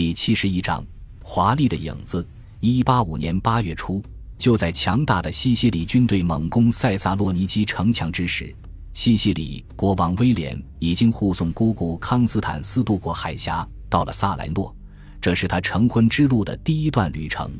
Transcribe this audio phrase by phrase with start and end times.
[0.00, 0.82] 第七十一章
[1.22, 2.26] 华丽的影子。
[2.58, 4.02] 一八五年八月初，
[4.38, 8.56] 就在强大的西西里军队猛攻塞萨洛尼基城墙之时，
[8.94, 14.74] 西西里国王威廉已经护送姑姑康斯坦斯渡过海峡，到了萨莱诺。
[15.20, 17.52] 这是他成婚之路的第一段旅程。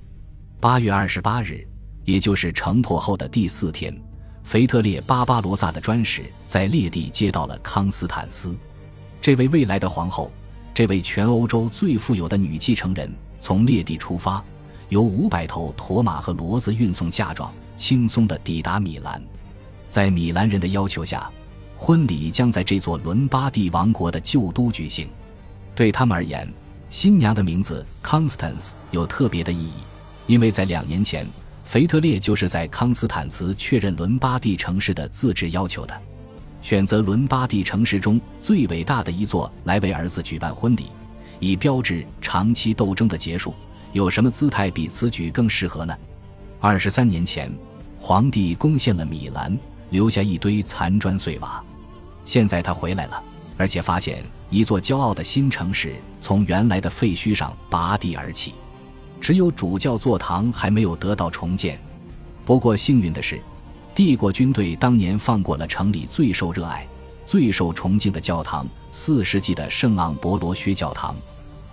[0.59, 1.69] 八月二十八日，
[2.07, 3.95] 也就是城破后的第四天，
[4.45, 8.57] 腓特烈巴巴罗萨的专使在列地接到了康斯坦斯，
[9.21, 10.33] 这位未来的皇后，
[10.81, 14.43] 这位全欧洲最富有的女继承人，从列地出发。
[14.89, 19.23] 由五百头驼马和骡子运送嫁妆，轻松地抵达米兰。
[19.91, 21.31] 在米兰人的要求下，
[21.77, 25.07] 婚礼将在这座伦巴第王国的旧都举行。
[25.75, 26.51] 对他们而言，
[26.89, 29.75] 新娘的名字 Constance 有特别的意义，
[30.27, 31.27] 因为在两年前，
[31.63, 36.01] 腓特烈就是在康斯坦茨确认伦巴第城市的自治要求的，
[36.63, 40.87] 选择伦巴第城市中最伟大的一座来为儿子举办婚礼，
[41.39, 43.55] 以标志长期斗争的结束。
[43.93, 45.97] 有什么姿态比此举更适合呢？
[46.61, 47.53] 二十三年前，
[47.99, 49.59] 皇帝攻陷了米兰，
[49.89, 51.63] 留下一堆残砖碎瓦。
[52.25, 53.21] 现在他回来了，
[53.57, 58.55] 而且发现一座骄傲的新城市从原来的废墟上拔地而起。
[59.21, 61.81] 只有主教座堂还没有得到重建。
[62.45, 63.41] 不过幸运的是，
[63.95, 66.87] 帝国军队当年放过了城里最受热爱、
[67.25, 71.15] 最受崇敬的教堂——四世纪的圣昂博罗薛教堂。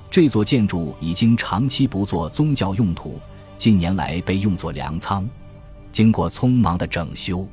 [0.09, 3.19] 这座建筑已经长期不做宗教用途，
[3.57, 5.27] 近年来被用作粮仓。
[5.91, 7.47] 经过匆忙的整修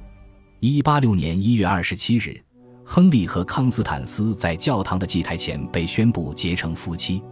[0.60, 2.42] ，186年1月27日，
[2.84, 7.22] 亨利和康斯坦斯在教堂的祭台前被宣布结成夫妻。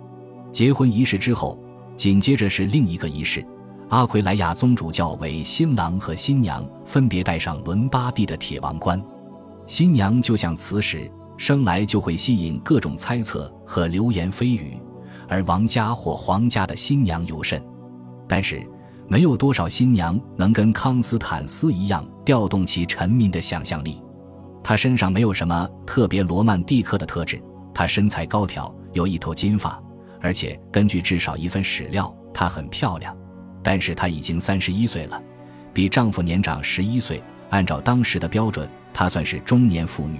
[0.51, 1.59] 结婚仪式之后，
[1.97, 3.45] 紧接着是另一个仪式：
[3.93, 8.99] 阿奎莱亚宗主教为新郎和新娘分别戴上伦巴第的铁王冠。
[9.67, 14.81] 新娘就像磁石，生来就会吸引各种猜测和流言蜚语。
[15.29, 17.63] 而王家或皇家的新娘尤甚，
[18.27, 18.67] 但是
[19.09, 24.03] 没有多少新娘能跟康斯坦斯一样调动起臣民的想象力。
[24.65, 27.39] 她身上没有什么特别罗曼蒂克的特质，
[27.75, 29.79] 她身材高挑，有一头金发，
[30.19, 33.15] 而且根据至少一份史料，她很漂亮。
[33.63, 35.23] 但是她已经三十一岁了，
[35.73, 37.23] 比丈夫年长十一岁。
[37.51, 40.19] 按照当时的标准，她算是中年妇女。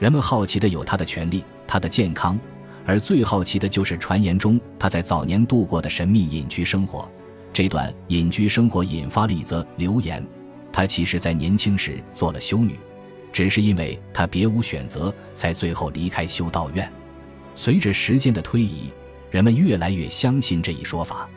[0.00, 2.38] 人们好奇的有她的权利，她的健康。
[2.84, 7.08] 而最好奇的就是传言中她在早年度过的神秘隐居生活。
[7.52, 10.24] 这段隐居生活引发了一则流言：
[10.72, 12.78] 她其实在年轻时做了修女，
[13.32, 16.90] 只是因为她别无选择，才最后离开修道院。
[17.54, 18.90] 随着时间的推移，
[19.30, 21.28] 人们越来越相信这一说法。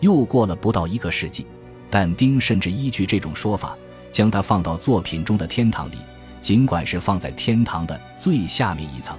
[0.00, 1.46] 又过了不到一个世纪，
[1.90, 3.76] 但丁甚至依据这种说法，
[4.12, 5.96] 将它放到作品中的天堂里，
[6.40, 9.16] 尽管是放在天堂的最下面一层，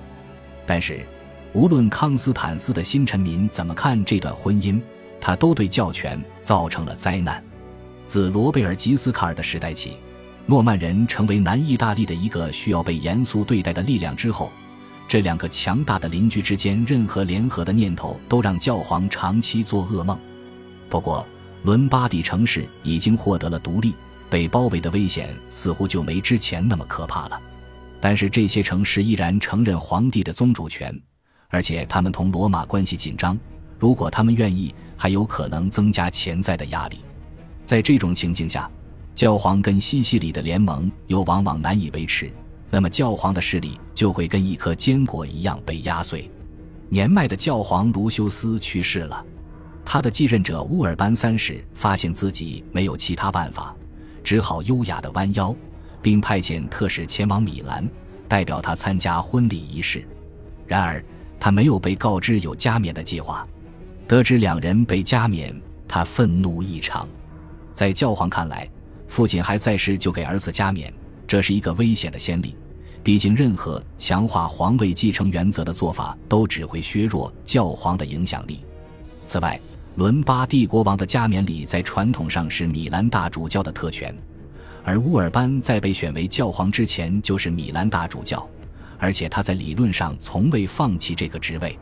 [0.66, 1.06] 但是。
[1.52, 4.80] 无论康斯坦斯的新臣民怎么看这段婚姻，
[5.20, 7.44] 他都对教权造成了灾难。
[8.06, 9.98] 自罗贝尔吉斯卡尔的时代起，
[10.46, 14.52] 诺曼人成为南意大利的一个需要被严肃对待的力量之后，
[15.08, 20.16] 这两个强大的邻居之间任何联合的念头都让教皇长期做噩梦。
[20.90, 21.26] 不过，
[21.64, 23.94] 伦巴第城市已经获得了独立，
[24.30, 27.40] 被包围的危险似乎就没之前那么可怕了。
[28.02, 30.98] 但是这些城市依然承认皇帝的宗主权。
[31.50, 33.38] 而且他们同罗马关系紧张，
[33.80, 36.98] 如果他们愿意，还有可能增加潜在的压力。
[37.66, 38.70] 在这种情形下，
[39.16, 42.32] 教皇跟西西里的联盟又往往难以维持，
[42.70, 46.30] 那么教皇的势力就会跟一颗坚果一样被压碎。
[46.88, 49.26] 年迈的教皇卢修斯去世了，
[49.92, 53.76] 他的继任者乌尔班三世发现自己没有其他办法，
[54.24, 55.56] 只好优雅地弯腰，
[56.00, 57.90] 并派遣特使前往米兰，
[58.28, 60.08] 代表他参加婚礼仪式。
[60.68, 61.04] 然而。
[61.42, 63.48] 他没有被告知有加冕的计划，
[64.06, 65.56] 得知两人被加冕，
[65.88, 67.08] 他愤怒异常。
[67.72, 68.70] 在教皇看来，
[69.08, 70.94] 父亲还在世就给儿子加冕，
[71.26, 72.58] 这是一个危险的先例。
[73.02, 78.60] 毕竟，任何强化皇位继承原则的做法都只会削弱教皇的影响力。
[79.24, 79.58] 此外，
[80.00, 84.18] 伦巴第国王的加冕礼在传统上是米兰大主教的特权，
[84.82, 88.50] 而乌尔班在被选为教皇之前就是米兰大主教。
[88.98, 91.78] 而且他在理论上从未放弃这个职位，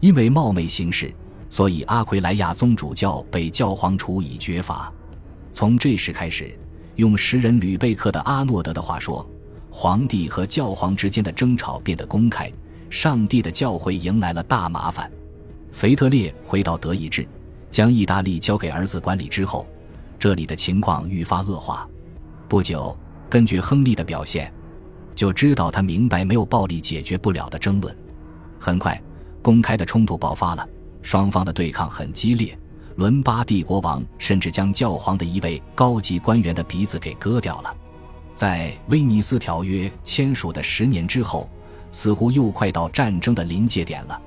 [0.00, 1.12] 因为冒昧行事，
[1.50, 4.90] 所以阿奎莱亚宗主教被教皇处以绝罚。
[5.52, 6.58] 从这时开始，
[6.96, 9.28] 用诗人吕贝克的阿诺德的话说，
[9.70, 12.50] 皇帝和教皇之间的争吵变得公开，
[12.88, 15.12] 上帝的教会迎来了大麻烦。
[15.70, 17.28] 腓特烈回到德意志，
[17.70, 19.66] 将意大利交给儿子管理之后，
[20.18, 21.88] 这里的情况愈发恶化。
[22.48, 22.96] 不久，
[23.28, 24.52] 根据亨利的表现。
[25.12, 27.94] 就知道他明白没有暴力解决不了的争论。
[28.58, 28.98] 很快，
[29.42, 30.66] 公开的冲突爆发了。
[31.02, 32.58] 双方的对抗很激烈。
[32.96, 37.76] 伦巴第国王甚至将教皇的一位高级官员的鼻子给割掉了。
[38.34, 41.50] 在威尼斯条约签署的十年之后，
[41.90, 44.22] 似乎又快到战争的临界点了。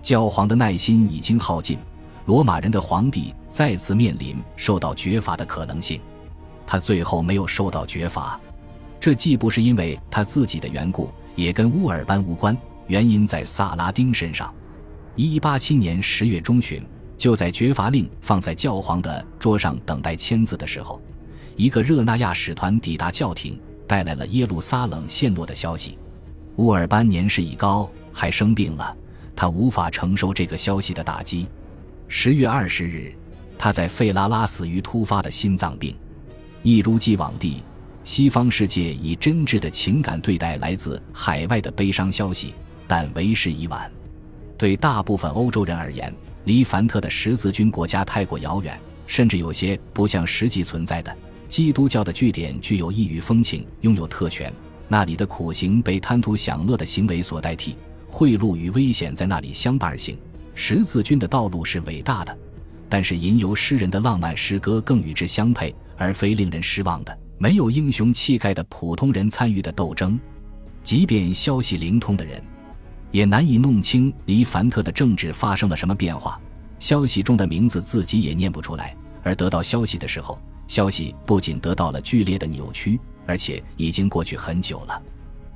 [0.00, 1.78] 教皇的耐心已经耗尽，
[2.26, 6.00] 罗马人的皇帝再次面临受到绝罚的可能性。
[6.66, 8.40] 他最后没有受到绝罚，
[9.00, 12.56] 这既不是因为他自己的缘故，也跟乌尔班无关。
[12.86, 14.52] 原因在萨拉丁身上。
[15.16, 16.82] 一八七年十月中旬。
[17.18, 21.00] 就在绝罚令放在教皇的桌上等待签字的时候，
[21.54, 25.96] 一个热那亚使团抵达教廷，带来了耶路撒冷陷落的消息。
[26.56, 28.96] 乌尔班年事已高，还生病了，
[29.36, 31.46] 他无法承受这个消息的打击。
[32.14, 33.10] 十月二十日，
[33.58, 35.96] 他在费拉拉死于突发的心脏病。
[36.62, 37.62] 一如既往地，
[38.04, 42.54] 西方世界以真挚的情感对待来自海外的悲伤消息，
[42.86, 43.90] 但为时已晚。
[44.58, 46.14] 对大部分欧洲人而言，
[46.44, 51.16] 离凡特的十字军国家太过遥远，甚至有些不像实际存在的。
[51.48, 54.52] 基督教的据点具有异域风情，拥有特权。
[54.86, 57.74] 那里的苦行被贪图享乐的行为所代替，
[58.06, 60.14] 贿赂与危险在那里相伴而行。
[60.54, 62.38] 十字军的道路是伟大的，
[62.88, 70.18] 但是吟游诗人的浪漫诗歌更与之相配，而非令人失望的没有英雄气概的普通人参与的斗争。
[70.82, 72.42] 即便消息灵通的人。
[73.12, 76.40] 也难以弄清黎凡特的政治发生了什么变化。
[76.78, 78.96] 消息中的名字自己也念不出来。
[79.22, 85.00] 而得到消息的时候，消息不仅得到了剧烈的扭曲，而且已经过去很久了。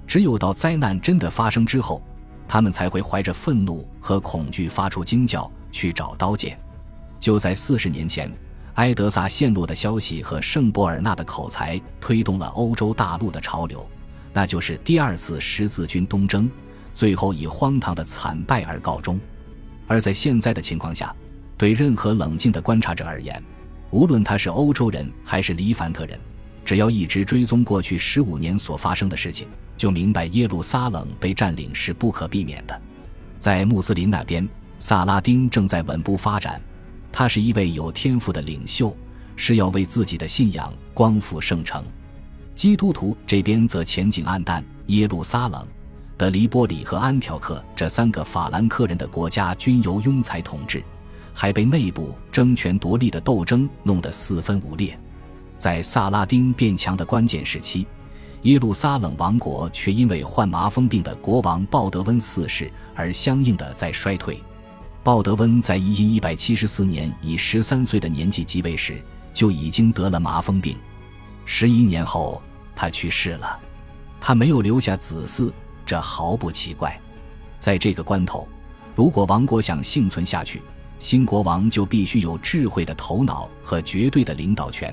[0.06, 2.00] 只有到灾难真的发生之后，
[2.48, 6.58] 他们才会怀着愤怒和恐惧发出惊叫，去找刀剑。
[7.18, 8.30] 就在四十年前，
[8.74, 13.84] 埃德萨陷落的消息和圣博尔纳的口才推动了欧洲大陆的潮流，
[14.32, 16.48] 那就是第二次十字军东征。
[16.92, 19.20] 最后以荒唐的惨败而告终，
[19.86, 21.14] 而在现在的情况下，
[21.58, 23.42] 对任何冷静的观察者而言，
[23.90, 26.18] 无论他是欧洲人还是黎凡特人，
[26.64, 29.46] 只要一直追踪过去十五年所发生的事情，
[29.76, 32.80] 就明白耶路撒冷被占领是不可避免的。
[33.38, 36.60] 在穆斯林那边，萨拉丁正在稳步发展，
[37.12, 38.96] 他是一位有天赋的领袖，
[39.36, 41.84] 是要为自己的信仰光复圣城。
[42.54, 45.66] 基督徒这边则前景暗淡，耶路撒冷。
[46.16, 50.82] 德黎波里和安条克这三个法兰克人的国家均由庸才统治，
[51.34, 54.98] 还被内部争权夺利的斗争弄得四分五裂。
[55.58, 57.86] 在萨拉丁变强的关键时期，
[58.42, 64.42] 耶路撒冷王国却因为患麻风病的国王鲍德温四世而相应的在衰退。
[65.02, 69.02] 鲍德温在一一百七十四年以十三岁的年纪即位时，
[69.32, 70.76] 就已经得了麻风病。
[71.44, 72.42] 十一年后，
[72.74, 73.58] 他去世了。
[74.20, 75.52] 他没有留下子嗣。
[75.84, 77.00] 这毫不奇怪，
[77.60, 78.48] 在这个关头，
[78.96, 80.60] 如果王国想幸存下去，
[80.98, 84.92] 新国王就必须有智慧的头脑和绝对的领导权。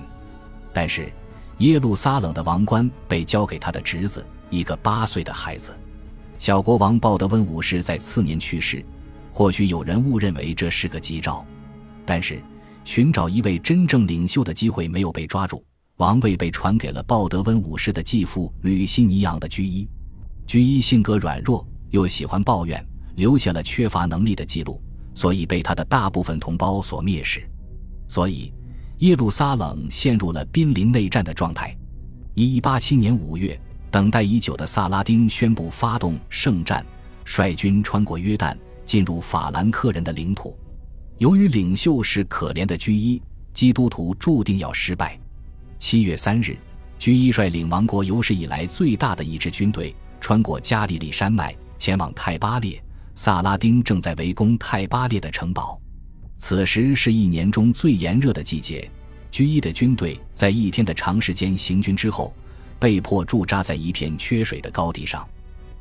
[0.72, 1.12] 但是，
[1.59, 5.73] 耶路撒冷的王冠被交给他的侄子，一个八岁的孩子。
[6.38, 8.83] 小国王鲍德温五世在次年去世，
[9.31, 11.45] 或许有人误认为这是个吉兆，
[12.05, 12.41] 但是
[12.83, 15.63] 寻找一位真正领袖的机会没有被抓住，
[15.97, 19.88] 王位被传给了鲍德温五世的继父吕西尼昂的居伊。
[20.45, 22.85] 居伊性格软弱，又喜欢抱怨，
[23.15, 24.81] 留下了缺乏能力的记录，
[25.15, 27.47] 所以被他的大部分同胞所蔑视。
[28.09, 28.52] 所以，
[29.03, 31.75] 耶路撒冷陷入了濒临内战的状态。
[32.36, 33.60] 一八七年五月，
[33.91, 36.86] 等待已久的萨拉丁宣布发动圣战，
[37.25, 38.55] 率军穿过约旦，
[38.86, 40.57] 进入法兰克人的领土。
[41.17, 45.19] 由于领袖是可怜的居伊，基督徒注定要失败。
[45.77, 46.57] 七月三日，
[46.98, 49.93] 居伊率领王国有史以来最大的一支军队。
[50.22, 52.81] 穿过加利利山脉，前往泰巴列。
[53.15, 55.77] 萨拉丁正在围攻泰巴列的城堡。
[56.45, 58.91] 此时是一年中最炎热的季节。
[59.31, 62.33] 居伊的军队在一天的长时间行军之后，
[62.77, 65.25] 被迫驻扎在一片缺水的高地上。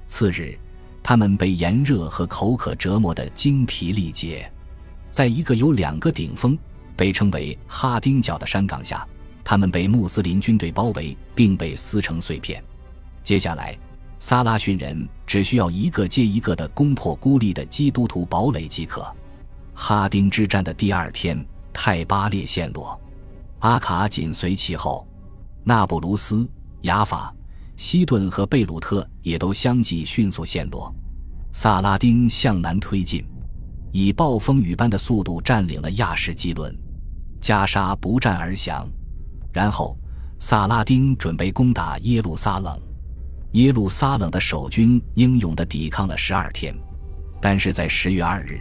[0.07, 0.57] 次日，
[1.03, 4.49] 他们被炎热和口渴折磨得精疲力竭。
[5.11, 6.57] 在一个有两个顶峰、
[6.95, 9.05] 被称为哈丁角的山岗下，
[9.43, 12.63] 他们被穆斯林军队包围，并被撕成碎片。
[13.25, 13.77] 接下来。
[14.21, 19.05] 萨拉逊人只需要一个接一个的攻破孤立的基督徒堡垒即可。
[19.75, 23.01] 哈丁之战的第二天，泰巴列陷落，
[23.61, 25.07] 阿卡紧随其后，
[25.65, 26.49] 那不鲁斯、
[26.83, 27.35] 雅法、
[27.77, 30.95] 西顿和贝鲁特也都相继迅速陷落。
[31.53, 33.25] 萨拉丁向南推进，
[33.93, 36.75] 以暴风雨般的速度占领了亚什基伦，
[37.41, 38.89] 加沙不战而降。
[39.53, 39.97] 然后，
[40.39, 42.81] 萨拉丁准备攻打耶路撒冷。
[43.53, 46.75] 耶路撒冷的守军英勇地抵抗了十二天，
[47.41, 48.59] 但是在十月二日，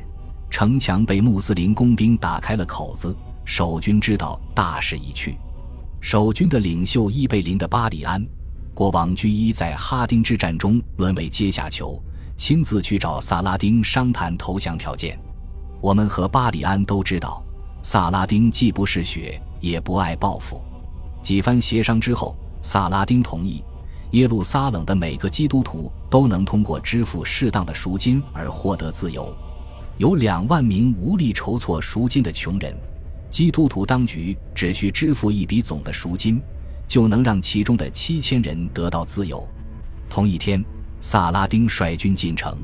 [0.52, 3.16] 城墙被穆斯林工兵打开了口子，
[3.46, 5.38] 守军知道大势已去。
[6.02, 8.24] 守军的领袖伊贝林的巴里安
[8.74, 12.00] 国王居伊在哈丁之战中沦为阶下囚，
[12.36, 15.18] 亲自去找萨拉丁商谈投降条件。
[15.80, 17.42] 我们和巴里安都知道，
[17.82, 20.62] 萨拉丁既不嗜血，也不爱报复。
[21.24, 23.64] 几番协商之后，萨拉丁同意，
[24.12, 29.34] 耶路撒冷的每个基督徒都能通过支付适当的赎金而获得自由。
[30.02, 32.76] 有两万名无力筹措赎金的穷人。
[33.30, 36.42] 基督徒当局只需支付一笔总的赎金，
[36.88, 39.48] 就能让其中的七千人得到自由。
[40.10, 40.66] 同一天，
[41.02, 42.58] 萨拉丁率军进城。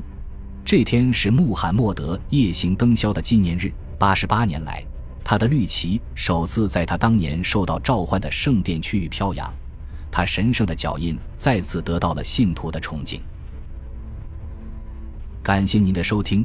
[0.64, 3.72] 这天是穆罕默德夜行灯宵的纪念日。
[4.00, 4.84] 八十八年来，
[5.22, 9.48] 他的绿旗首次在他当年受到召唤的圣殿区域飘扬，
[10.10, 13.20] 他神圣的脚印再次得到了信徒的崇敬。
[15.40, 16.44] 感谢您的收听，